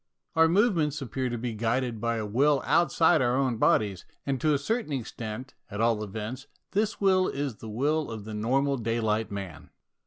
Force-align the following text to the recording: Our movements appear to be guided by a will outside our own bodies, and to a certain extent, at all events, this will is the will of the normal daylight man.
Our 0.35 0.47
movements 0.47 0.99
appear 0.99 1.29
to 1.29 1.37
be 1.37 1.53
guided 1.53 2.01
by 2.01 2.15
a 2.17 2.25
will 2.25 2.63
outside 2.65 3.21
our 3.21 3.37
own 3.37 3.57
bodies, 3.57 4.03
and 4.25 4.41
to 4.41 4.51
a 4.51 4.57
certain 4.57 4.93
extent, 4.93 5.53
at 5.69 5.79
all 5.79 6.03
events, 6.03 6.47
this 6.71 6.99
will 6.99 7.27
is 7.27 7.57
the 7.57 7.69
will 7.69 8.09
of 8.09 8.25
the 8.25 8.33
normal 8.33 8.77
daylight 8.77 9.29
man. 9.31 9.69